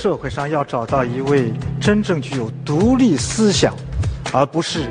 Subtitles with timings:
[0.00, 3.74] 社会上要找到一位真正具有独立思想，
[4.32, 4.84] 而不是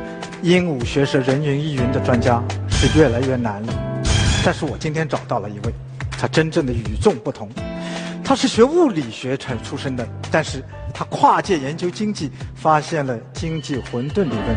[0.43, 2.39] 鹦鹉学舌、人云亦云的专家，
[2.70, 3.74] 是越来越难了。
[4.45, 5.74] 但是我今天找到了一位，
[6.11, 7.50] 他真正的与众不同。
[8.23, 14.55] 他是学物理学成出身的，但是他跨界研究经济，发现了经济混沌理论，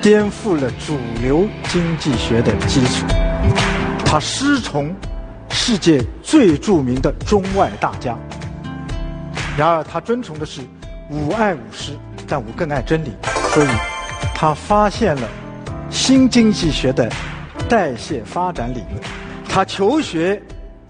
[0.00, 3.04] 颠覆了主流经济学的基础。
[4.04, 4.94] 他师从
[5.50, 8.16] 世界最著名的中外大家。
[9.58, 10.60] 然而，他尊崇的是
[11.10, 13.10] 吾爱吾师，但吾更爱真理，
[13.52, 13.66] 所以，
[14.32, 15.28] 他发现了
[15.90, 17.10] 新经济学的
[17.68, 19.02] 代谢发展理论。
[19.48, 20.40] 他求学、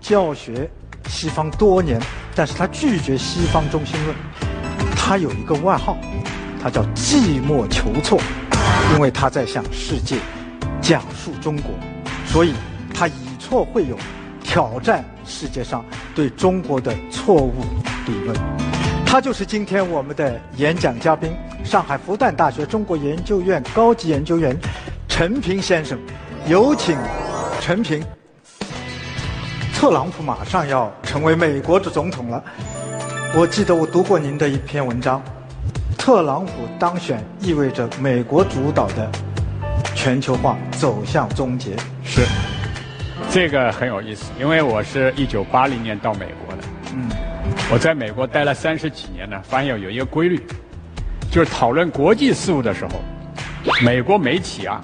[0.03, 0.71] 教学
[1.09, 1.99] 西方多年，
[2.35, 4.15] 但是他拒绝西方中心论。
[4.95, 5.97] 他有一个外号，
[6.63, 8.21] 他叫寂寞求错，
[8.93, 10.19] 因为他在向世界
[10.83, 11.71] 讲述中国，
[12.27, 12.53] 所以
[12.93, 13.97] 他以错会友，
[14.43, 15.83] 挑战世界上
[16.15, 17.65] 对中国的错误
[18.09, 18.37] 理论。
[19.07, 21.33] 他就是今天我们的演讲嘉宾，
[21.65, 24.57] 上海复旦大学中国研究院高级研究员
[25.09, 25.99] 陈平先生。
[26.47, 26.97] 有请
[27.61, 28.03] 陈平。
[29.75, 32.43] 特朗普马上要成为美国的总统了，
[33.35, 35.23] 我记得我读过您的一篇文章，
[35.97, 39.11] 特朗普当选意味着美国主导的
[39.95, 41.77] 全球化走向终结。
[42.03, 42.23] 是，
[43.31, 46.63] 这个很有意思，因为我是一九八零年到美国的。
[46.95, 47.28] 嗯。
[47.71, 50.41] 我在美国待了三十几年呢，发现有一个规律，
[51.31, 52.93] 就是讨论国际事务的时候，
[53.83, 54.81] 美国媒体啊，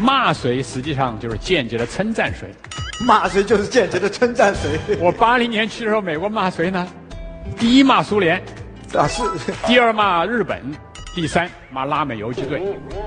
[0.00, 2.48] 骂谁实际上就是间接的称赞谁，
[3.04, 4.96] 骂谁就是间接的称赞谁。
[5.00, 6.86] 我八零年去的时候，美国骂谁呢？
[7.58, 8.40] 第一骂苏联，
[8.94, 9.24] 啊是；
[9.66, 10.62] 第二骂日本，
[11.16, 12.62] 第三骂拉美游击队。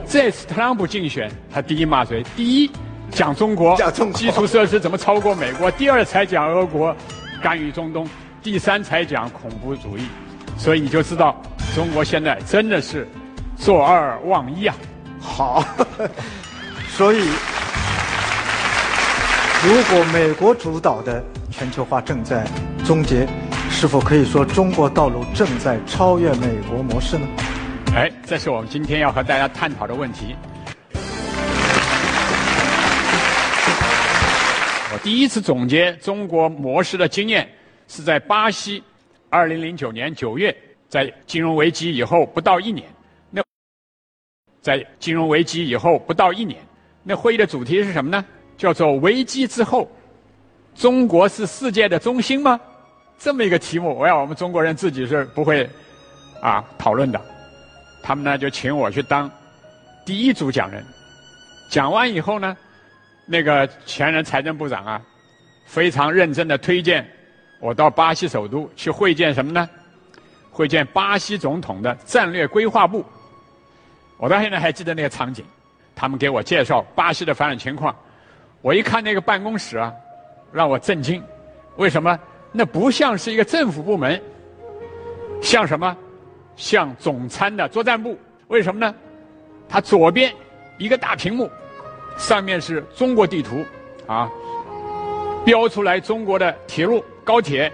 [0.05, 2.21] 这次特朗普竞选，他第一骂谁？
[2.36, 2.69] 第一
[3.11, 6.93] 讲中国，讲中基础设施怎么超过美国；第二才讲俄国
[7.41, 8.05] 干预中东。
[8.46, 10.04] 第三才讲恐怖主义，
[10.56, 11.42] 所以你就知道
[11.74, 13.08] 中国现在真的是
[13.58, 14.76] 坐二望一啊！
[15.20, 15.66] 好，
[16.90, 17.28] 所以
[19.64, 22.45] 如果美国主导的全球化正在
[22.86, 23.28] 终结，
[23.72, 27.26] 是否可以说中国道路正在超越美国模式呢？
[27.95, 30.36] 哎，这是我们今天要和大家探讨的问题。
[34.94, 37.50] 我第一次总结中国模式的经验。
[37.88, 38.84] 是在巴西，
[39.30, 40.56] 二零零九年九月，
[40.90, 42.88] 在金融危机以后不到一年，
[43.30, 43.44] 那
[44.62, 46.60] 在金融危机以后不到一年，
[47.04, 48.26] 那会议的主题是什么呢？
[48.58, 49.92] 叫做“危机之后，
[50.76, 52.60] 中国是世界的中心吗？”
[53.20, 55.70] 这么一个题目，我要我们中国人自己是不会
[56.42, 57.22] 啊讨论的。
[58.02, 59.30] 他们呢就请我去当
[60.06, 60.84] 第一组讲人。
[61.70, 62.56] 讲完以后呢，
[63.26, 65.02] 那个前任财政部长啊，
[65.66, 67.06] 非常认真的推荐。
[67.65, 69.67] 我到巴西首都去会见什么呢？
[70.52, 73.03] 会见巴西总统的战略规划部。
[74.17, 75.43] 我到现在还记得那个场景，
[75.95, 77.95] 他们给我介绍巴西的发展情况。
[78.61, 79.92] 我一看那个办公室啊，
[80.52, 81.23] 让我震惊。
[81.77, 82.20] 为什么？
[82.52, 84.21] 那不像是一个政府部门，
[85.42, 85.98] 像什么？
[86.55, 88.15] 像总参的作战部。
[88.49, 88.93] 为什么呢？
[89.67, 90.31] 它左边
[90.77, 91.49] 一个大屏幕，
[92.15, 93.65] 上面是中国地图，
[94.05, 94.30] 啊，
[95.43, 97.04] 标出来中国的铁路。
[97.25, 97.71] 高铁、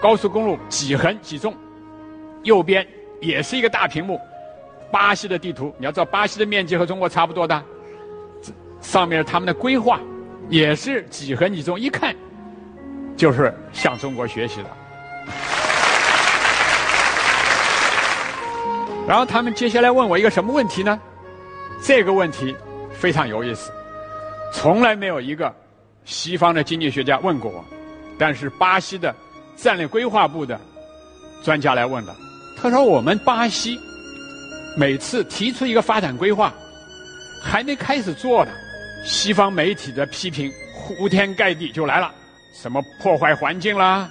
[0.00, 1.54] 高速公路几横几纵，
[2.44, 2.84] 右边
[3.20, 4.18] 也是一个大屏幕，
[4.90, 5.72] 巴西的地图。
[5.78, 7.62] 你要知道，巴西的面积和中国差不多的，
[8.80, 10.00] 上面他们的规划
[10.48, 12.16] 也是几横几纵，一看
[13.18, 14.70] 就是向中国学习的。
[19.06, 20.98] 然后他们接下来问我一个什么问题呢？
[21.82, 22.56] 这个问题
[22.90, 23.70] 非常有意思，
[24.54, 25.54] 从来没有一个
[26.06, 27.62] 西方的经济学家问过我。
[28.18, 29.14] 但是巴西的
[29.56, 30.58] 战略规划部的
[31.42, 32.16] 专家来问了，
[32.56, 33.78] 他说：“我们巴西
[34.76, 36.52] 每次提出一个发展规划，
[37.42, 38.52] 还没开始做呢，
[39.04, 40.50] 西方媒体的批评
[40.96, 42.12] 铺天盖地就来了，
[42.54, 44.08] 什么破坏环境啦，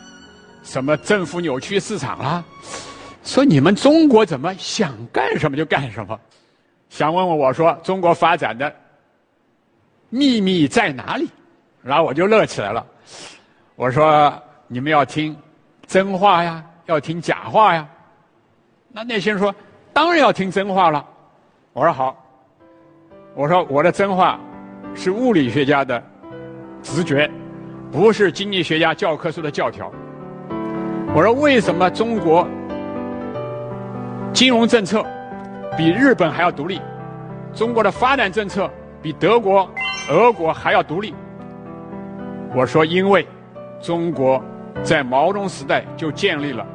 [0.64, 2.44] 什么政府扭曲市场啦，
[3.24, 6.20] 说你们中国怎么想干什么就干什么？
[6.90, 8.74] 想问问我说中国发展的
[10.10, 11.28] 秘密在哪里？
[11.82, 12.86] 然后我就乐起来了。”
[13.78, 14.34] 我说
[14.68, 15.36] ：“你们要听
[15.86, 17.86] 真话呀，要听假话呀。”
[18.90, 19.54] 那那些人说
[19.92, 21.06] ：“当然要听真话了。”
[21.74, 22.16] 我说：“好。”
[23.36, 24.40] 我说：“我的真话
[24.96, 26.02] 是物理学家的
[26.82, 27.30] 直觉，
[27.92, 29.92] 不是经济学家教科书的教条。”
[31.14, 32.48] 我说：“为什么中国
[34.32, 35.06] 金融政策
[35.76, 36.80] 比日本还要独立？
[37.54, 39.70] 中国的发展政策比德国、
[40.10, 41.14] 俄国还要独立？”
[42.56, 43.28] 我说：“因为。”
[43.82, 44.42] 中国
[44.84, 46.66] 在毛泽东时代就建立了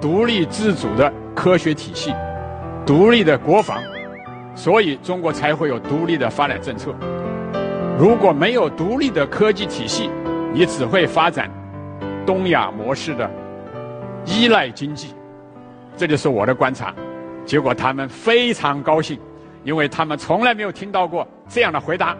[0.00, 2.14] 独立自主的科学体系、
[2.86, 3.82] 独立的国防，
[4.54, 6.94] 所以中国才会有独立的发展政策。
[7.98, 10.10] 如果没有独立的科技体系，
[10.52, 11.50] 你只会发展
[12.26, 13.30] 东亚模式的
[14.24, 15.14] 依赖经济。
[15.96, 16.92] 这就是我的观察。
[17.44, 19.18] 结果他们非常高兴，
[19.64, 22.16] 因为他们从来没有听到过这样的回答。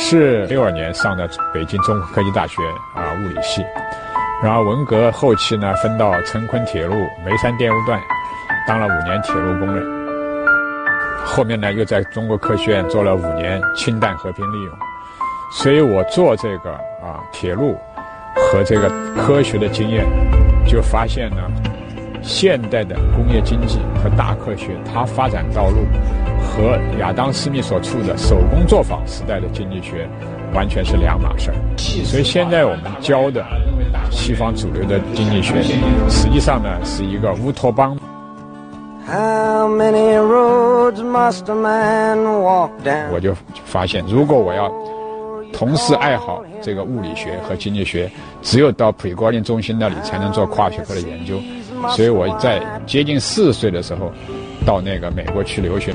[0.00, 2.62] 是六二年上的北京综合科技大学
[2.94, 3.62] 啊物理系，
[4.40, 6.94] 然后文革后期呢分到成昆铁路
[7.26, 8.00] 眉山电路段，
[8.66, 9.84] 当了五年铁路工人。
[11.26, 14.72] 后面呢又在中国科学院做了五年氢弹和平利用，
[15.52, 16.70] 所以我做这个
[17.02, 17.76] 啊铁路
[18.34, 20.06] 和这个科学的经验，
[20.64, 21.42] 就发现呢，
[22.22, 25.84] 现代的工业经济和大科学它发展道路。
[26.48, 30.08] 和亚当·斯密所处的手工作坊时代的经济学
[30.54, 31.54] 完全是两码事儿，
[32.04, 33.44] 所以现在我们教的
[34.10, 35.62] 西方主流的经济学，
[36.08, 37.96] 实际上呢是一个乌托邦。
[43.12, 43.34] 我就
[43.64, 44.70] 发现，如果我要
[45.52, 48.10] 同时爱好这个物理学和经济学，
[48.42, 51.40] 只有到普高林中心那里才能做跨学科的研究。
[51.90, 54.12] 所以我在接近四十岁的时候，
[54.68, 55.94] 到那个美国去留学。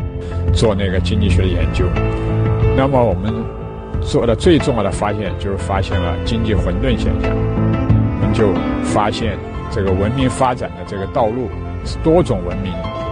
[0.51, 1.85] 做那个经济学的研究，
[2.75, 3.31] 那么我们
[4.01, 7.31] 做的最重要的发现就是发现了经济混沌现象。
[7.31, 8.53] 我们就
[8.83, 9.37] 发现
[9.71, 11.49] 这个文明发展的这个道路
[11.85, 12.71] 是多种文明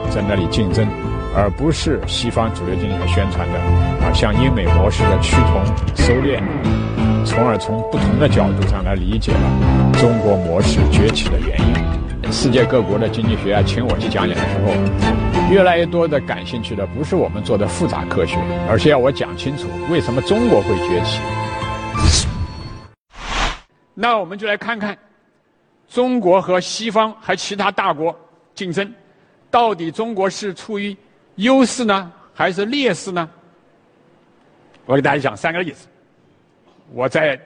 [0.09, 0.87] 在那里竞争，
[1.35, 3.59] 而不是西方主流经济学宣传的
[4.05, 5.63] 啊，像英美模式的趋同
[5.95, 6.41] 收敛，
[7.25, 11.80] 从而从不同的角度上来理解了中国模式崛起的原因。
[12.31, 18.37] 世界各国的经济学家请我去讲演的时候，越来越多的感兴趣的不是我们做的复杂科学，
[18.69, 21.19] 而是要我讲清楚为什么中国会崛起。
[23.93, 24.97] 那我们就来看看，
[25.89, 28.17] 中国和西方还其他大国
[28.55, 28.91] 竞争，
[29.49, 30.95] 到底中国是处于
[31.35, 33.29] 优势呢，还是劣势呢？
[34.85, 35.85] 我给大家讲三个例子。
[36.93, 37.37] 我在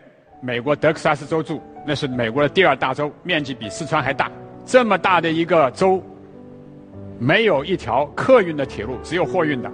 [0.42, 4.32] 美国德克萨斯州住，那是美国的第二大州，面积比四川还大。
[4.66, 6.02] 这么大的一个州，
[7.20, 9.72] 没有一条客运的铁路，只有货运的，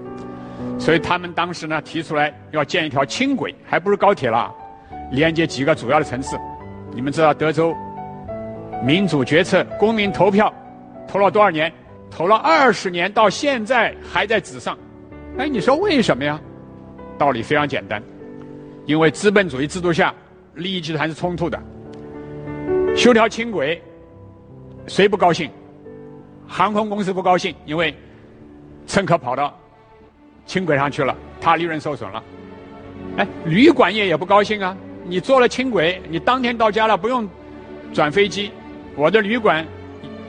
[0.77, 4.53] 所以他们当时呢提出来要建一条轻轨，还不是高铁了，
[5.11, 6.35] 连接几个主要的城市。
[6.93, 7.73] 你们知道德州
[8.83, 10.53] 民主决策、公民投票
[11.07, 11.71] 投了多少年？
[12.09, 14.77] 投了二十年，到现在还在纸上。
[15.37, 16.37] 哎，你说为什么呀？
[17.17, 18.03] 道理非常简单，
[18.85, 20.13] 因为资本主义制度下
[20.55, 21.57] 利益集团是冲突的，
[22.93, 23.81] 修条轻轨。
[24.87, 25.49] 谁不高兴？
[26.47, 27.95] 航空公司不高兴，因为
[28.85, 29.57] 乘客跑到
[30.45, 32.23] 轻轨上去了，他利润受损了。
[33.17, 34.75] 哎，旅馆业也不高兴啊！
[35.05, 37.27] 你坐了轻轨，你当天到家了，不用
[37.93, 38.51] 转飞机，
[38.95, 39.65] 我的旅馆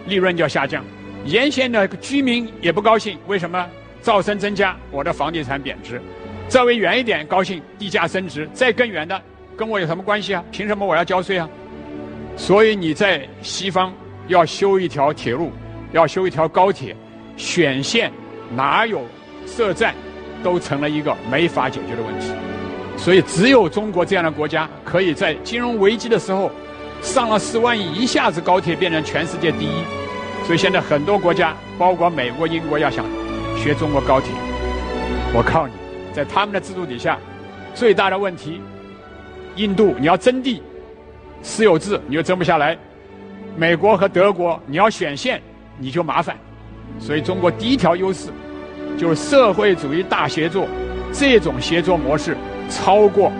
[0.06, 0.84] 利润就要下降。
[1.24, 3.68] 沿线的居民也不高兴，为什么？
[4.02, 6.00] 噪声增加，我的房地产贬值。
[6.48, 8.48] 稍微远一点高兴，地价升值。
[8.52, 9.20] 再更远的，
[9.56, 10.44] 跟我有什么关系啊？
[10.50, 11.48] 凭什么我要交税啊？
[12.36, 13.92] 所以你在西方。
[14.28, 15.50] 要修一条铁路，
[15.92, 16.96] 要修一条高铁，
[17.36, 18.10] 选线
[18.54, 19.02] 哪有
[19.46, 19.94] 设站，
[20.42, 22.32] 都成了一个没法解决的问题。
[22.96, 26.50] 所以，只有中国这样的国家，可以在金融危机的时候，
[27.00, 29.82] 上了十万亿，一下子高铁变成全世界第一。
[30.46, 33.04] 所以，现在很多国家，包括美国、英国，要想
[33.56, 34.30] 学中国高铁，
[35.34, 35.72] 我靠你，
[36.12, 37.18] 在他们的制度底下，
[37.74, 38.60] 最大的问题，
[39.56, 40.62] 印度你要征地，
[41.42, 42.78] 私有制你又征不下来。
[43.56, 45.40] 美国和德国，你要选线，
[45.78, 46.36] 你就麻烦。
[46.98, 48.30] 所以中国第一条优势，
[48.98, 50.66] 就是社会主义大协作，
[51.12, 52.36] 这种协作模式
[52.70, 53.30] 超过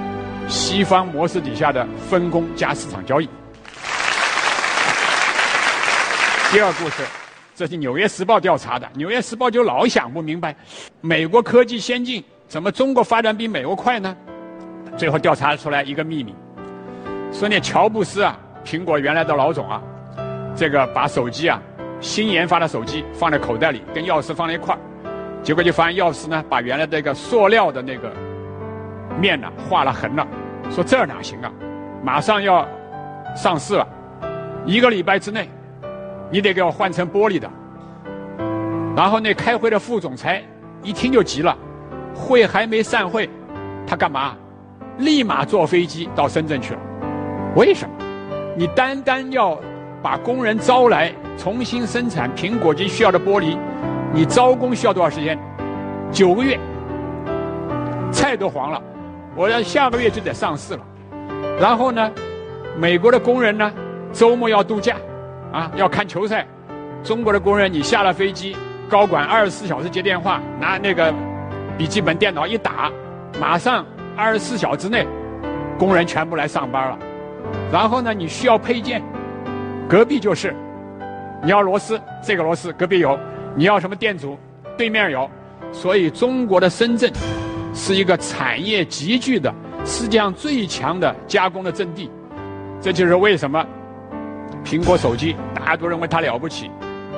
[0.49, 3.29] 西方模式底下的分工加市场交易。
[6.51, 7.03] 第二故事，
[7.55, 10.55] 这是《纽约时报》调查的，《纽约时报》就老想不明白，
[11.01, 14.15] 美国科技先进，怎么中国发展比美国快呢？
[14.97, 16.35] 最后调查出来一个秘密，
[17.33, 19.83] 说那乔布斯啊，苹果原来的老总啊。
[20.55, 21.61] 这个把手机啊，
[22.01, 24.79] 新研发的手机放在口袋里，跟钥匙放在一块儿，
[25.43, 28.13] 结果就发现钥匙呢把原来那个塑料的那个
[29.19, 30.27] 面呢划了痕了，
[30.71, 31.51] 说这哪行啊，
[32.03, 32.69] 马上要
[33.35, 33.87] 上市了，
[34.67, 35.49] 一个礼拜之内，
[36.31, 37.51] 你得给我换成玻璃的。
[38.95, 40.43] 然后那开会的副总裁
[40.83, 41.57] 一听就急了，
[42.15, 43.29] 会还没散会，
[43.87, 44.37] 他干嘛？
[44.99, 46.81] 立马坐飞机到深圳去了。
[47.57, 47.95] 为什么？
[48.55, 49.59] 你单单要。
[50.03, 53.57] 把工人招来重新生产苹果机需要的玻璃，
[54.13, 55.39] 你招工需要多少时间？
[56.11, 56.59] 九个月，
[58.11, 58.83] 菜都黄了，
[59.37, 60.81] 我要下个月就得上市了。
[61.61, 62.11] 然后呢，
[62.77, 63.73] 美国的工人呢，
[64.13, 64.97] 周末要度假，
[65.53, 66.47] 啊，要看球赛。
[67.05, 68.57] 中国的工人，你下了飞机，
[68.89, 71.13] 高管二十四小时接电话，拿那个
[71.79, 72.91] 笔记本电脑一打，
[73.41, 75.07] 马上二十四小时之内，
[75.79, 76.99] 工人全部来上班了。
[77.73, 79.03] 然后呢，你需要配件，
[79.89, 80.55] 隔壁就是，
[81.43, 83.19] 你要螺丝，这个螺丝隔壁有；
[83.55, 84.39] 你要什么电阻，
[84.77, 85.29] 对面有。
[85.71, 87.11] 所以，中国的深圳
[87.75, 89.53] 是一个产业集聚的
[89.85, 92.11] 世界上最强的加工的阵地。
[92.81, 93.65] 这就是为什么
[94.65, 96.71] 苹果手机大家都认为它了不起，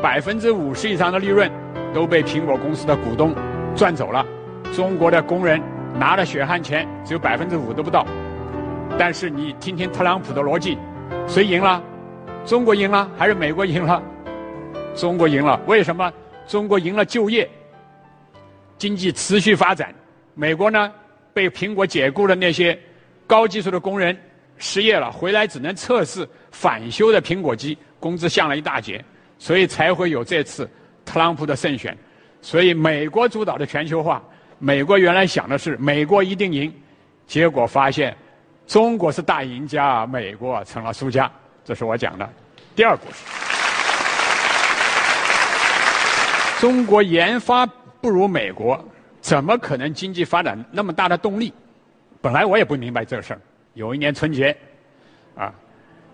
[0.02, 1.50] 百分之五十以上的利润
[1.92, 3.35] 都被苹果公司的股东
[3.75, 4.25] 赚走了。
[4.73, 5.61] 中国的工人
[5.99, 8.04] 拿的血汗钱只有百分之五都不到。
[8.99, 10.78] 但是你听听特朗普的逻辑，
[11.26, 11.83] 谁赢了？
[12.44, 14.02] 中国赢了还是美国赢了？
[14.94, 15.58] 中国赢了。
[15.66, 16.12] 为什么？
[16.46, 17.48] 中国赢了就业。
[18.76, 19.94] 经济持续发展，
[20.34, 20.92] 美国呢
[21.32, 22.78] 被苹果解雇的那些
[23.26, 24.16] 高技术的工人
[24.58, 29.02] 失业了，回来只能测试返修的苹果机，工资降了一大截，
[29.38, 30.68] 所以才会有这次
[31.04, 31.96] 特朗普的胜选。
[32.42, 34.22] 所以美国主导的全球化，
[34.58, 36.70] 美国原来想的是美国一定赢，
[37.26, 38.14] 结果发现
[38.66, 41.30] 中国是大赢家，美国成了输家。
[41.64, 42.28] 这是我讲的
[42.76, 43.25] 第二故事。
[46.61, 47.66] 中国研发。
[48.04, 48.78] 不如美国，
[49.23, 51.50] 怎么可能经济发展那么大的动力？
[52.21, 53.40] 本来我也不明白这事儿。
[53.73, 54.54] 有一年春节，
[55.35, 55.50] 啊，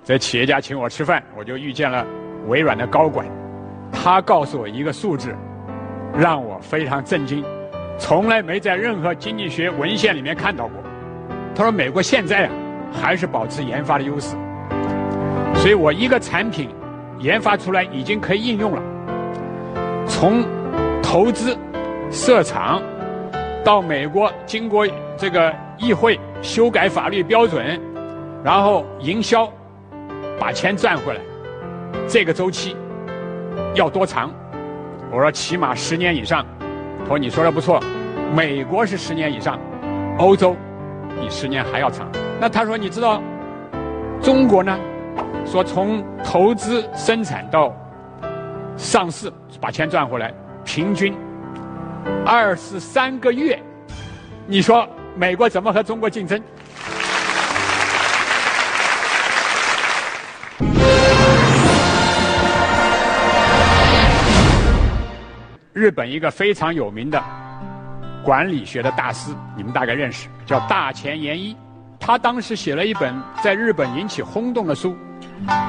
[0.05, 2.07] 在企业家请我吃饭，我就遇见了
[2.47, 3.27] 微软的高管，
[3.91, 5.35] 他告诉我一个数字，
[6.17, 7.45] 让我非常震惊，
[7.99, 10.81] 从来没在任何经济学文献里面看到过。
[11.57, 12.53] 他说美国现在啊，
[13.03, 14.37] 还是保持研发的优势，
[15.61, 16.71] 所以我一个产品
[17.19, 18.83] 研发出来已经可以应用了，
[20.07, 20.45] 从
[21.03, 21.57] 投资。
[22.13, 22.83] 设厂，
[23.65, 24.85] 到美国经过
[25.17, 27.81] 这个议会修改法律标准，
[28.43, 29.49] 然后营销，
[30.37, 31.21] 把钱赚回来，
[32.09, 32.75] 这个周期
[33.77, 34.29] 要多长？
[35.13, 36.45] 我说起码十年以上。
[37.03, 37.81] 他说你说的不错，
[38.35, 39.57] 美国是十年以上，
[40.19, 40.57] 欧洲
[41.21, 42.09] 比十年还要长。
[42.41, 43.23] 那他说你知道
[44.21, 44.77] 中国呢？
[45.47, 47.75] 说从投资生产到
[48.77, 50.33] 上市把钱赚回来，
[50.65, 51.15] 平均。
[52.25, 53.61] 二十三个月，
[54.47, 56.41] 你说美国怎么和中国竞争？
[65.73, 67.23] 日本一个非常有名的
[68.23, 71.57] 管理学的大师，你们大概认识，叫大前研一。
[71.99, 74.97] 他当时写了一本在日本引起轰动的书，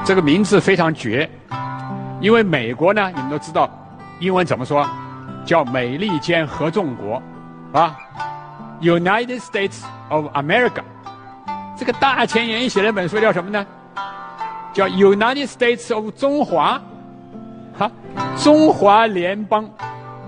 [0.04, 1.28] 这个名字非常绝，
[2.20, 3.68] 因为美国呢，你们都知道，
[4.20, 4.86] 英文怎么说？
[5.44, 7.20] 叫美利坚合众国，
[7.72, 7.98] 啊
[8.80, 10.82] ，United States of America。
[11.76, 13.66] 这个大前研一写了本书叫什么呢？
[14.72, 16.80] 叫 United States of 中华，
[17.76, 17.90] 哈，
[18.36, 19.68] 中华联邦。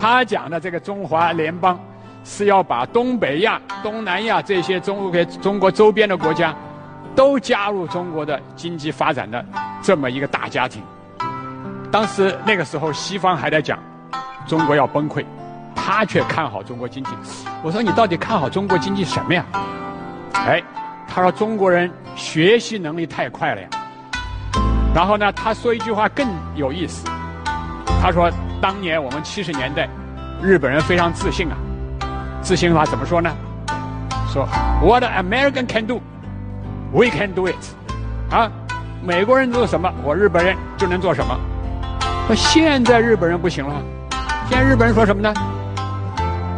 [0.01, 1.79] 他讲的这个中华联邦
[2.25, 6.55] 是要把东北亚、东南亚这些中国中国周边的国家
[7.15, 9.45] 都加入中国的经济发展的
[9.83, 10.83] 这么一个大家庭。
[11.91, 13.79] 当时那个时候，西方还在讲。
[14.47, 15.25] 中国要崩溃，
[15.75, 17.11] 他却看好中国经济。
[17.63, 19.43] 我说你到底看好中国经济什么呀？
[20.35, 20.63] 哎，
[21.09, 23.69] 他说中国人学习能力太快了呀。
[24.95, 27.07] 然后呢，他说一句话更有意思。
[28.03, 28.31] 他说
[28.61, 29.89] 当年我们七十年代，
[30.43, 31.57] 日本人非常自信啊。
[32.43, 33.35] 自信的话怎么说呢？
[34.31, 34.47] 说
[34.83, 36.03] What American can do,
[36.95, 37.57] we can do it。
[38.31, 38.51] 啊，
[39.03, 41.39] 美国人做什么，我日本人就能做什么。
[42.29, 43.83] 说现在日本人不行了。
[44.49, 45.35] 现在日本人说什么呢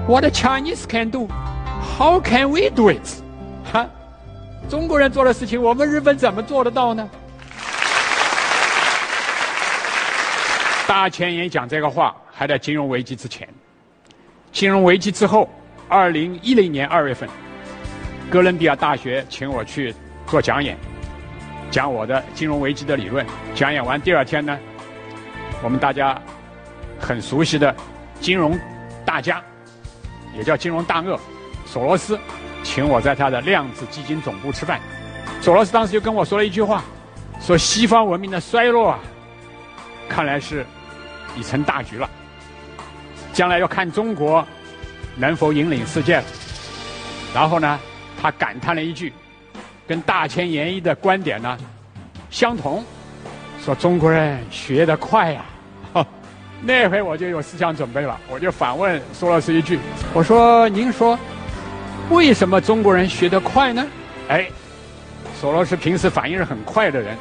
[0.06, 1.28] ？What Chinese can do,
[1.98, 3.22] how can we do it？
[3.72, 3.86] 哈，
[4.68, 7.08] 中国人做的事情，我们日本怎么做得到呢？
[10.86, 13.48] 大前研讲这个话还在金融危机之前，
[14.52, 15.48] 金融危机之后，
[15.88, 17.28] 二零一零年二月份，
[18.30, 19.94] 哥伦比亚大学请我去
[20.26, 20.76] 做讲演，
[21.70, 23.24] 讲我的金融危机的理论。
[23.54, 24.58] 讲演完第二天呢，
[25.62, 26.20] 我们大家。
[26.98, 27.76] 很熟悉的
[28.22, 28.58] 金融
[29.04, 29.42] 大家，
[30.34, 31.20] 也叫金融大鳄
[31.66, 32.18] 索罗斯，
[32.62, 34.80] 请我在他的量子基金总部吃饭。
[35.42, 36.82] 索罗斯当时就跟我说了一句话，
[37.38, 38.98] 说西方文明的衰落啊，
[40.08, 40.64] 看来是
[41.36, 42.08] 已成大局了，
[43.34, 44.42] 将来要看中国
[45.16, 46.24] 能否引领世界了。
[47.34, 47.78] 然后呢，
[48.22, 49.12] 他感叹了一句，
[49.86, 51.56] 跟大千研一的观点呢
[52.30, 52.84] 相同，
[53.64, 55.44] 说中国人学得快呀。
[56.62, 59.78] 那回我就有思想准备了，我就反问索罗斯一句
[60.14, 61.16] ：“我说，您说，
[62.08, 63.86] 为什么中国人学得快呢？”
[64.28, 64.48] 哎，
[65.38, 67.14] 索罗斯平时反应是很快的人，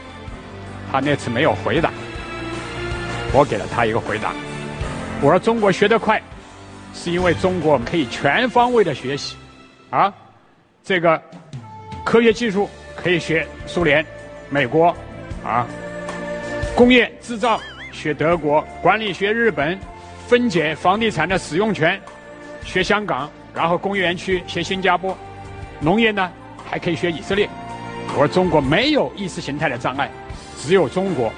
[0.89, 1.91] 他那次没有回答，
[3.34, 4.31] 我给了他一个回答。
[5.22, 6.19] 我说：“中国学得快，
[6.93, 9.36] 是因为中国可以全方位的学习，
[9.89, 10.12] 啊，
[10.81, 11.22] 这个
[12.05, 14.05] 科学技术可以学苏联、
[14.50, 14.95] 美国，
[15.43, 15.67] 啊，
[16.75, 17.59] 工业制造。”
[17.91, 19.79] 学德国管理学，日本
[20.27, 22.00] 分解房地产的使用权，
[22.62, 25.17] 学香港，然后工业园区学新加坡，
[25.79, 26.29] 农业呢
[26.69, 27.50] 还可以学以色列。
[28.09, 30.12] 我说中国没有意识形态的障碍，
[30.59, 31.31] 只有中国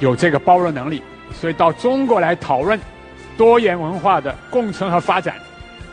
[0.00, 2.80] 有这个包容能力，所以到中国来讨论
[3.36, 5.36] 多元文化的共存和发展，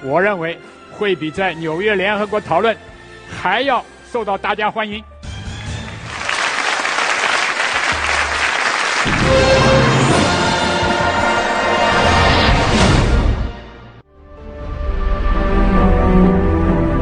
[0.02, 0.58] 我认为
[0.94, 2.76] 会比在纽约联合国讨论
[3.30, 5.04] 还要受到大家欢迎。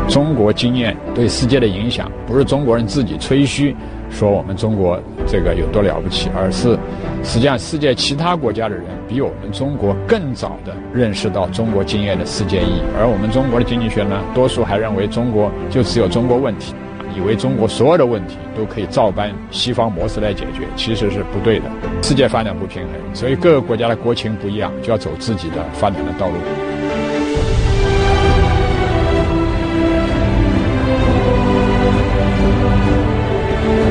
[0.09, 3.75] 中国经验对世界的影响，不是中国人自己吹嘘
[4.09, 6.77] 说我们中国这个有多了不起，而是
[7.23, 12.81] 实际上世界其他国家的人比我们中国更早的认识到中国经验的世界意义。
[12.97, 16.73] 而我们中国的经济学呢，多数还认为中国就只有中国问题，
[17.17, 21.65] 以为中国所有的问题都可以照搬西方模式来解决，其实是不对的。
[22.03, 26.35] 世界发展不平衡，所以各个国家的国情不一样，就要走自己的发展的道路。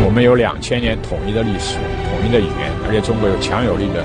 [0.06, 1.76] 我们有两千年统一的历史、
[2.08, 4.04] 统一的语言，而且中国有强有力的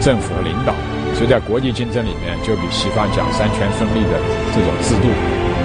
[0.00, 0.72] 政府的领导，
[1.12, 4.16] 所以在国际竞争里面就比西方讲三权分立的
[4.54, 5.10] 这种制度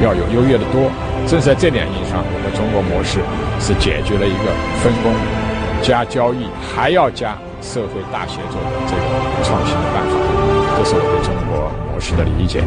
[0.01, 0.91] 要有优越的多。
[1.27, 3.19] 正是在这点意义上，我们中国模式
[3.59, 5.13] 是解决了一个分工
[5.81, 10.13] 加交易还要加社会大协作的这个创新的办法。
[10.77, 12.63] 这是我对中国模式的理解。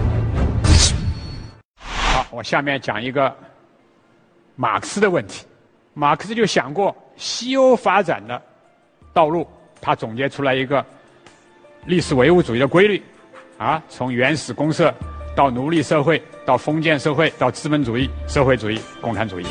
[1.79, 3.35] 好，我下面讲一个
[4.57, 5.45] 马克思的问题。
[5.95, 6.95] 马克思就想过。
[7.21, 8.41] 西欧发展的
[9.13, 9.45] 道路，
[9.81, 10.87] 他总结出来一个
[11.85, 13.03] 历史唯物主义的规律，
[13.59, 14.95] 啊，从原始公社
[15.39, 19.47] 到奴隶社会，到封建社会，到资本主义、社会主义、共产主义。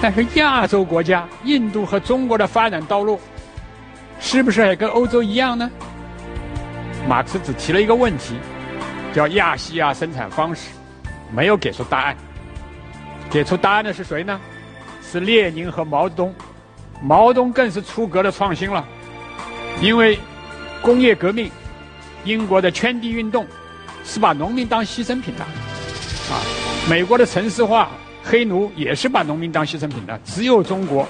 [0.00, 3.18] 但是亚洲国家，印度和中国的发展道路，
[4.20, 5.68] 是不是也跟欧洲一样呢？
[7.08, 8.36] 马克思只提了一个问题，
[9.12, 10.70] 叫亚细亚生产方式，
[11.34, 12.16] 没有给出答案。
[13.28, 14.40] 给出答案的是谁呢？
[15.02, 16.32] 是列宁和毛泽东。
[17.02, 18.86] 毛泽东更是出格的创新了，
[19.80, 20.16] 因为
[20.80, 21.50] 工业革命、
[22.24, 23.44] 英国的圈地运动
[24.06, 26.40] 是把农民当牺牲品的，啊，
[26.88, 27.90] 美国的城市化、
[28.22, 30.18] 黑奴也是把农民当牺牲品的。
[30.24, 31.06] 只有中国，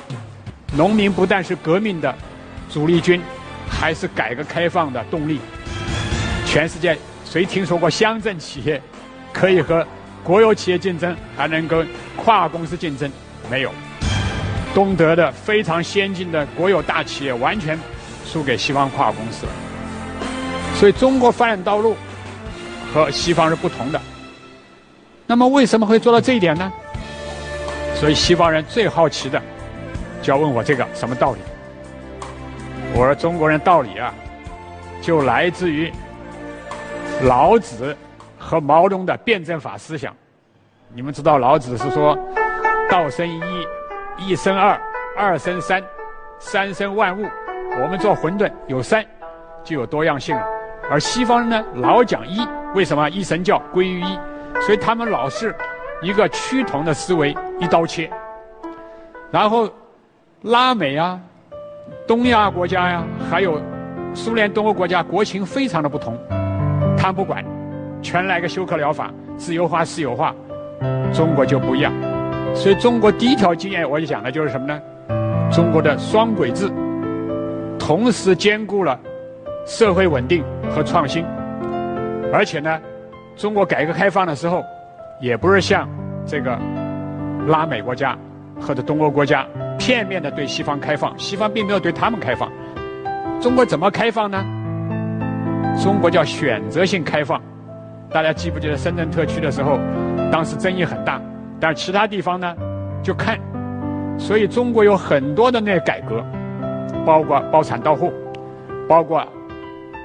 [0.77, 2.13] 农民不但是革命的
[2.71, 3.21] 主力军，
[3.69, 5.39] 还是改革开放的动力。
[6.47, 8.81] 全世界谁听说过乡镇企业
[9.33, 9.87] 可以和
[10.25, 13.11] 国有企业竞争，还能跟跨公司竞争？
[13.51, 13.71] 没有。
[14.75, 17.79] 东德的非常先进的国有大企业完全
[18.27, 19.53] 输给西方跨国公司了，
[20.75, 21.97] 所以中国发展道路
[22.97, 24.01] 和西方是不同的。
[25.27, 26.73] 那么为什么会做到这一点呢？
[27.95, 29.41] 所以西方人最好奇的
[30.23, 31.39] 就要问我这个什么道理？
[32.95, 34.15] 我说中国人道理啊，
[35.03, 35.93] 就来自于
[37.25, 37.95] 老子
[38.39, 40.15] 和毛泽东的辩证法思想。
[40.95, 42.19] 你们知道老子是说
[42.89, 43.43] 道生一。
[44.19, 44.81] 一生二，
[45.15, 45.85] 二生三，
[46.39, 47.27] 三生万物。
[47.79, 49.05] 我们做馄饨有三，
[49.63, 50.43] 就有多样性了。
[50.91, 52.41] 而西方人呢，老讲一，
[52.77, 54.19] 为什么一神教归于一？
[54.61, 55.55] 所以他们老是
[56.03, 58.11] 一个趋同的思维，一刀切。
[59.31, 59.67] 然后
[60.43, 61.19] 拉美啊，
[62.07, 63.59] 东亚国家呀，还有
[64.12, 66.19] 苏联东欧国家，国情非常的不同。
[66.99, 67.43] 他不管，
[68.03, 70.35] 全来个休克疗法，自由化、私有化。
[71.15, 71.91] 中国就不一样。
[72.55, 74.79] 所以，中国第一条经验，我就讲的就是什么呢？
[75.51, 76.71] 中国的双轨制，
[77.79, 79.01] 同时兼顾了
[79.65, 81.25] 社会稳定和创新。
[82.33, 82.79] 而且呢，
[83.37, 84.62] 中国改革开放的时候，
[85.21, 85.89] 也不是像
[86.27, 86.59] 这个
[87.47, 88.17] 拉美国家
[88.61, 89.47] 或者东欧国家
[89.79, 92.51] 片面的对西方开放，西方并没有对他们开放。
[93.41, 94.45] 中国怎么开放呢？
[95.83, 97.41] 中国叫选择性开放。
[98.11, 99.79] 大家记不记得深圳特区的时候，
[100.33, 101.21] 当时争议很大。
[101.61, 102.55] 但是其他地方呢，
[103.03, 103.39] 就看，
[104.19, 106.25] 所以中国有很多的那改革，
[107.05, 108.12] 包括包产到户，
[108.89, 109.27] 包括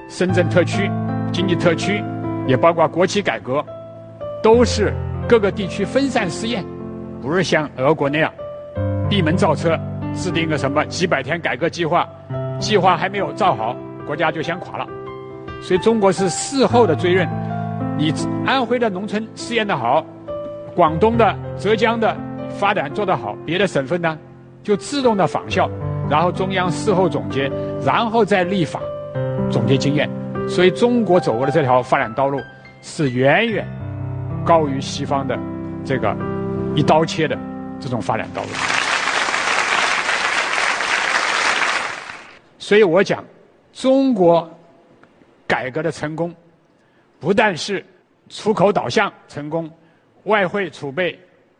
[0.08, 0.90] 深圳特区
[1.32, 2.02] 经济特区，
[2.46, 3.64] 也包括国企改革，
[4.42, 4.92] 都是
[5.28, 6.64] 各个地区分散试验，
[7.20, 8.32] 不是像俄国那样
[9.08, 9.78] 闭门造车，
[10.14, 12.08] 制定个什么几百天改革计划，
[12.58, 13.76] 计划还没有造好，
[14.06, 14.86] 国家就先垮了。
[15.62, 17.28] 所以中国是事后的追认。
[17.96, 18.12] 你
[18.44, 20.04] 安徽的农村试验的好，
[20.74, 22.16] 广东的、浙江的
[22.48, 24.18] 发展做得好，别的省份呢
[24.62, 25.70] 就自动的仿效，
[26.10, 27.50] 然后中央事后总结，
[27.84, 28.80] 然后再立法
[29.50, 30.10] 总结经验。
[30.48, 32.38] 所以中国走过的这条发展道路
[32.82, 33.66] 是远远
[34.44, 35.38] 高于西方的
[35.84, 36.14] 这个
[36.74, 37.38] 一刀切的
[37.80, 38.48] 这种发展道路。
[42.58, 43.24] 所以我讲，
[43.72, 44.48] 中国
[45.46, 46.34] 改革的成功，
[47.18, 47.84] 不但是
[48.28, 49.70] 出口导向成功，
[50.24, 51.18] 外汇储备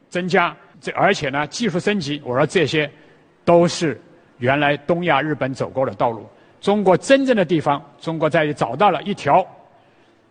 [0.08, 2.90] 增加，这而且呢技术升级，我说这些
[3.44, 4.00] 都是
[4.38, 6.26] 原来东亚日本走过的道路。
[6.62, 9.44] 中国真正的地方，中国在于找到了一条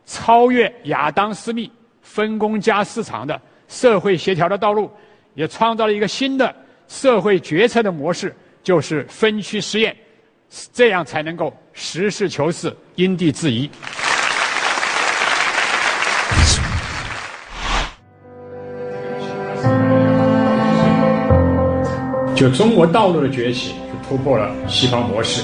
[0.05, 1.69] 超越亚当·斯密
[2.01, 4.89] 分工加市场的社会协调的道路，
[5.33, 6.55] 也创造了一个新的
[6.87, 9.93] 社会决策的模式，就是分区实验。
[10.71, 13.69] 这样才能够实事求是、因地制宜。
[22.33, 25.43] 就中国道路的崛起，是突破了西方模式。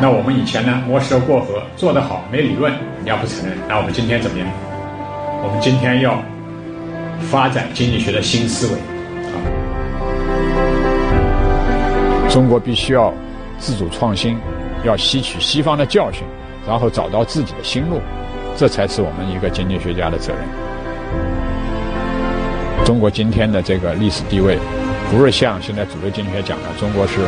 [0.00, 3.56] 那我们以前呢，摸石头过河，做得好，没理论，你要不承认。
[3.68, 4.46] 那我们今天怎么样？
[5.42, 6.22] 我们今天要
[7.30, 8.74] 发展经济学的新思维
[9.32, 9.36] 啊！
[12.28, 13.12] 中国必须要。
[13.58, 14.36] 自主创新，
[14.84, 16.22] 要吸取西方的教训，
[16.68, 18.02] 然后找到自己的新路，
[18.54, 20.42] 这才是我们一个经济学家的责任。
[22.84, 24.58] 中国今天的这个历史地位，
[25.10, 27.20] 不是像现在主流经济学讲的，中国是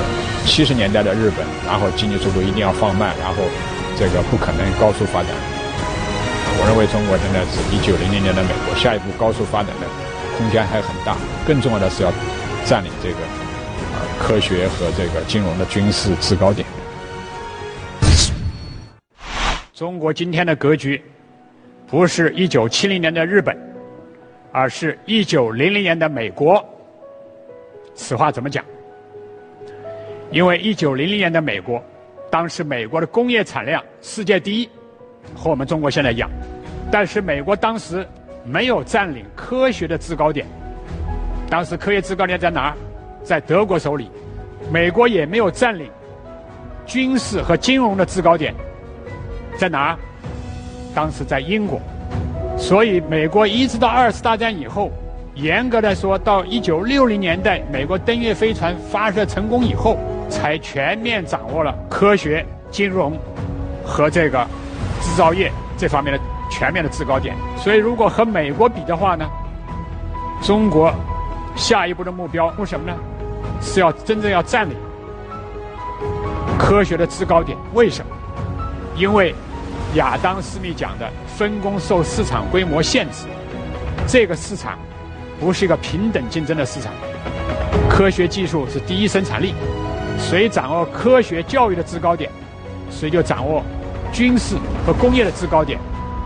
[0.44, 3.36] 七十年代的日本，然后经济速度一定要放慢，然后
[3.96, 5.30] 这个不可能高速发展。
[6.60, 9.86] 我认为中国现在是一九零零年的美国，下一步高速发展的
[10.36, 11.16] 空间还很大。
[11.46, 12.12] 更重要的是要
[12.64, 13.16] 占领这个。
[14.20, 16.66] 科学和这个金融的军事制高点。
[19.72, 21.00] 中国今天的格局，
[21.86, 23.56] 不是一九七零年的日本，
[24.50, 26.62] 而是一九零零年的美国。
[27.98, 28.64] 此话怎么讲？
[30.30, 31.82] 因为一九零零年的美国，
[32.30, 34.68] 当时美国的工业产量世界第一，
[35.34, 36.30] 和我们中国现在一样，
[36.92, 38.06] 但是美国当时
[38.44, 40.46] 没有占领科学的制高点。
[41.50, 42.76] 当时科学制高点在哪儿？
[43.24, 44.08] 在德国手里，
[44.72, 45.90] 美国也没有占领
[46.86, 48.54] 军事和金融的制高点，
[49.58, 49.98] 在哪儿？
[50.94, 51.80] 当时在英国，
[52.56, 54.92] 所以美国一直到二次大战以后，
[55.38, 59.96] 严格来说，到一九六零年代，美国登月飞船发射成功以后，
[60.28, 63.16] 才全面掌握了科学、金融
[63.84, 64.44] 和这个
[65.00, 66.18] 制造业这方面的
[66.50, 67.36] 全面的制高点。
[67.56, 69.24] 所以，如果和美国比的话呢，
[70.42, 70.92] 中国
[71.54, 72.98] 下一步的目标是什么呢？
[73.60, 74.76] 是要真正要占领
[76.58, 78.10] 科学的制高点，为什么？
[78.96, 79.32] 因为
[79.94, 83.28] 亚当·斯密讲的分工受市场规模限制，
[84.04, 84.76] 这个市场
[85.40, 86.92] 不是一个平等竞争的市场。
[87.88, 89.54] 科学技术是第一生产力，
[90.18, 92.30] 谁掌握科学教育的制高点，
[92.90, 93.62] 谁就掌握
[94.12, 95.78] 军事和工业的制高点，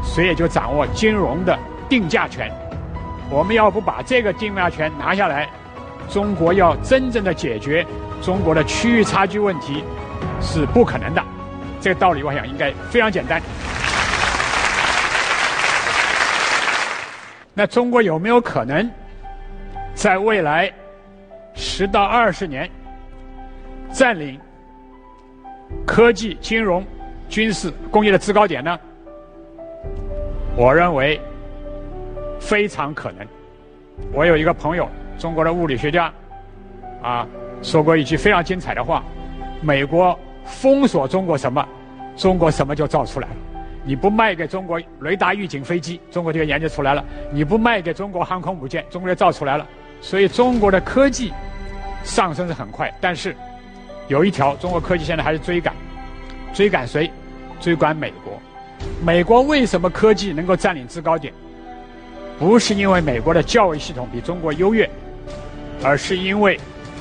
[0.02, 2.50] 谁也就掌握金融的定价权。
[3.30, 5.48] 我们要不把这个定价权拿下来？
[6.10, 7.86] 中国要真正的解决
[8.20, 9.82] 中国的区域差距问题
[10.42, 11.22] 是不可能的，
[11.80, 13.40] 这个道理我想应该非常简单。
[17.54, 18.90] 那中国有没有可能
[20.02, 20.68] 在未来
[21.54, 22.68] 十到二十年
[23.92, 24.36] 占领
[25.86, 26.84] 科技、金融、
[27.28, 28.76] 军事、工业的制高点呢？
[30.56, 31.20] 我认为
[32.40, 33.24] 非常可能。
[34.12, 34.88] 我有一个朋友。
[35.18, 36.12] 中国的物理学家，
[37.00, 37.24] 啊，
[37.62, 39.04] 说过一句非常精彩的话：
[39.60, 41.64] 美国封锁中国什么，
[42.16, 43.36] 中国什么就造出来了。
[43.84, 49.64] 你不卖给中国雷达预警飞机，中国就研究出来了；你不卖给中国航空母舰，中国就造出来了。
[50.02, 51.32] 所以中国的科技
[52.04, 53.34] 上升是很快，但是
[54.08, 55.74] 有一条，中国科技现在还是追赶，
[56.52, 57.10] 追赶谁？
[57.60, 58.38] 追赶美国。
[59.02, 61.32] 美国为什么科技能够占领制高点？
[62.38, 64.86] 不是因为美国的教育系统比中国优越。
[65.84, 66.56] 而是因为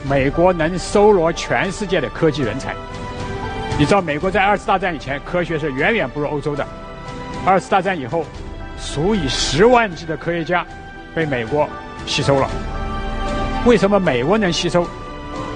[0.10, 2.74] 美国能收罗全世界的科技人才。
[3.78, 6.66] 你知道，美国在二次大战以前科学是远远不如欧洲的。
[7.46, 8.26] 二次大战以后，
[8.80, 10.66] 数以十万计的科学家
[11.14, 11.70] 被美国
[12.08, 12.50] 吸收了。
[13.64, 14.88] 为什么美国能吸收？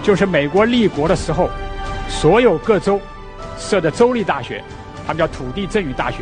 [0.04, 1.50] 就是美国立国的时候，
[2.08, 3.02] 所有各州
[3.58, 4.64] 设的州立大学，
[5.08, 6.20] 他们叫土地赠与大学，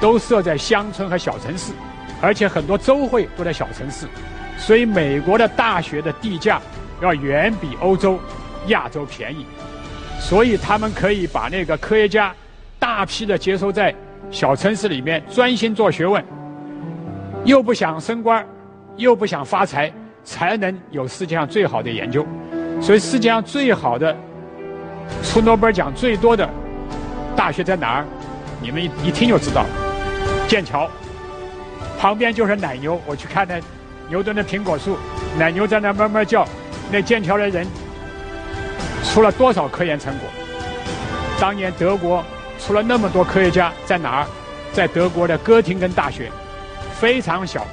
[0.00, 1.72] 都设在乡村和小城市，
[2.20, 4.06] 而且很多州会都在小城市。
[4.58, 6.60] 所以，美国的大学的地价
[7.00, 8.18] 要远比欧洲、
[8.66, 9.46] 亚洲便宜，
[10.18, 12.34] 所以他们可以把那个科学家
[12.78, 13.94] 大批的接收在
[14.32, 16.22] 小城市里面专心做学问，
[17.44, 18.44] 又不想升官，
[18.96, 19.90] 又不想发财，
[20.24, 22.26] 才能有世界上最好的研究。
[22.80, 24.16] 所以世界上最好的
[25.22, 26.48] 出诺贝尔奖最多的
[27.36, 28.04] 大学在哪儿？
[28.60, 29.64] 你们一一听就知道，
[30.46, 30.88] 剑桥
[31.98, 33.00] 旁边就是奶牛。
[33.06, 33.60] 我去看那
[34.08, 34.96] 牛顿的苹果树，
[35.38, 36.46] 奶牛在那哞哞叫。
[36.92, 37.66] 那剑桥的人
[39.04, 40.28] 出了多少科研成果？
[41.40, 42.24] 当年德国
[42.58, 44.26] 出了那么多科学家，在哪儿？
[44.72, 46.30] 在德国的哥廷根大学，
[46.92, 47.66] 非常小，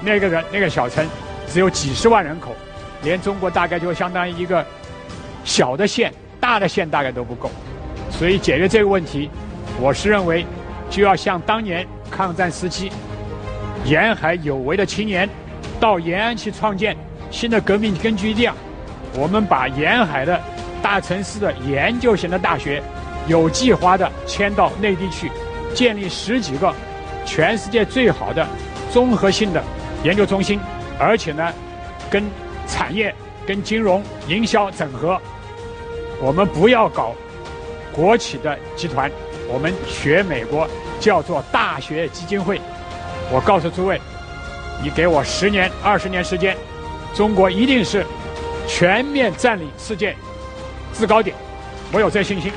[0.00, 1.06] 那个人那个小城
[1.52, 2.54] 只有几十万人口，
[3.02, 4.64] 连中国大概就相当于一个
[5.44, 6.10] 小的县，
[6.40, 7.50] 大的县大概都不够。
[8.10, 9.28] 所以解决这个问题，
[9.78, 10.46] 我是认为
[10.88, 12.90] 就要像当年抗战时期
[13.84, 15.28] 沿海有为的青年
[15.78, 16.96] 到延安去创建。
[17.30, 18.54] 新的革命根据地啊，
[19.14, 20.40] 我们把沿海的
[20.82, 22.82] 大城市的研究型的大学，
[23.26, 25.30] 有计划的迁到内地去，
[25.74, 26.74] 建立十几个
[27.24, 28.46] 全世界最好的
[28.90, 29.62] 综合性的
[30.04, 30.60] 研究中心，
[31.02, 31.52] 而且呢，
[32.08, 32.22] 跟
[32.68, 33.12] 产业、
[33.44, 35.20] 跟金融、营销整合。
[36.20, 37.12] 我们不要搞
[37.92, 39.10] 国企的集团，
[39.48, 40.68] 我们学美国
[41.00, 42.60] 叫做大学基金会。
[43.32, 44.00] 我告诉诸位，
[44.80, 46.56] 你给我十年、二十年时间。
[47.12, 48.06] 中国一定是
[48.68, 50.16] 全面占领世界
[50.94, 51.36] 制高点，
[51.90, 52.52] 我有这信心。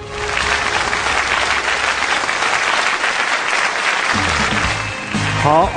[5.41, 5.69] 好，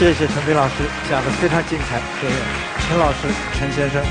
[0.00, 2.00] 谢谢陈飞老师讲的非常精彩。
[2.18, 2.34] 谢谢
[2.88, 4.02] 陈老师、陈先生。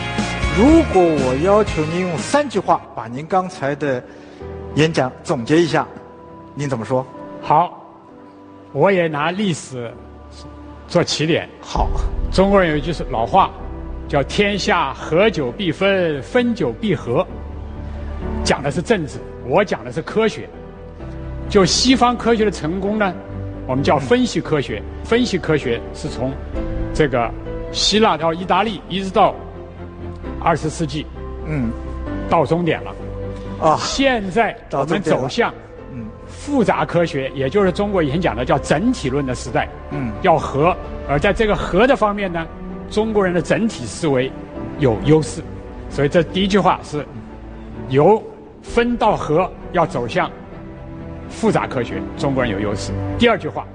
[0.56, 4.04] 如果我要求您用三句话把您刚才的
[4.76, 5.88] 演讲总结一下，
[6.54, 7.04] 您怎么说？
[7.42, 7.84] 好，
[8.72, 9.92] 我也拿历史
[10.88, 11.50] 做起点。
[11.60, 11.90] 好。
[12.32, 13.50] 中国人有一句是老话，
[14.08, 17.26] 叫“天下合久必分，分久必合”，
[18.46, 20.48] 讲的是政治，我讲的是科学。
[21.50, 23.12] 就西方科学的成功呢，
[23.70, 24.82] 我们叫分析科学。
[25.04, 26.34] 分析科学是从
[26.92, 27.32] 这个
[27.72, 29.36] 希腊到意大利，一直到
[30.42, 31.06] 二十世纪，
[31.46, 31.70] 嗯，
[32.28, 32.96] 到终点了。
[33.62, 35.54] 啊，现在我们走向
[35.94, 39.70] 嗯复杂科学，也就是中国以前讲的叫整体论的时代。
[39.92, 40.76] 嗯，要和。
[41.08, 42.48] 而在这个和的方面呢，
[42.90, 44.32] 中国人的整体思维
[44.80, 45.44] 有优势，
[45.92, 47.06] 所以这第一句话是
[47.90, 48.20] 由
[48.64, 50.28] 分到合要走向
[51.30, 52.92] 复杂科学，中国人有优势。
[53.18, 53.66] 第二句话，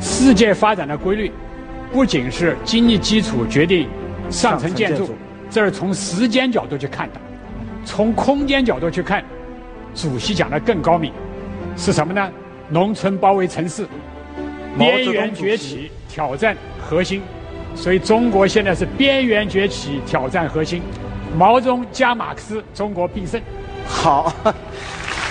[0.00, 1.32] 世界发展的规律
[1.92, 3.88] 不仅是经济基础决定
[4.30, 5.10] 上层建筑，
[5.50, 7.20] 这是从时间角度去看的，
[7.84, 9.24] 从空间角度去看，
[9.94, 11.12] 主席讲的更高明，
[11.76, 12.30] 是什么呢？
[12.68, 13.86] 农村包围城市。
[14.78, 17.20] 边缘崛起，挑战核心，
[17.74, 20.80] 所以中国现在是边缘崛起，挑战核心。
[21.36, 23.40] 毛泽东加马克思，中国必胜。
[23.84, 24.32] 好，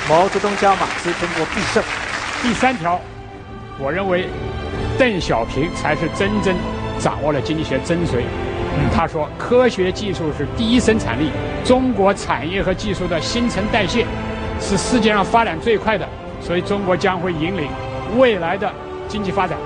[0.09, 1.83] 毛泽东加马克思，中国必胜。
[2.41, 2.99] 第三条，
[3.77, 4.27] 我认为
[4.97, 6.55] 邓小平才是真正
[6.97, 8.23] 掌握了经济学精髓。
[8.91, 11.29] 他说，科学技术是第一生产力，
[11.63, 14.03] 中国产业和技术的新陈代谢
[14.59, 16.09] 是世界上发展最快的，
[16.41, 17.69] 所以中国将会引领
[18.17, 18.71] 未来的。
[19.07, 19.57] 经济发展。